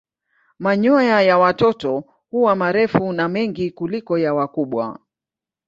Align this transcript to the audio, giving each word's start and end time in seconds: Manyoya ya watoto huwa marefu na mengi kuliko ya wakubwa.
Manyoya 0.59 1.21
ya 1.21 1.37
watoto 1.37 2.03
huwa 2.29 2.55
marefu 2.55 3.13
na 3.13 3.29
mengi 3.29 3.71
kuliko 3.71 4.17
ya 4.17 4.33
wakubwa. 4.33 4.99